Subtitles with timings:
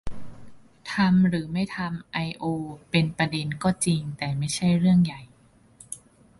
[0.91, 2.45] ทำ หรือไม่ทำไอโอ
[2.91, 5.21] เป็นประเด็นก็จริง แต่ไม่ใช่เรื่องใหญ่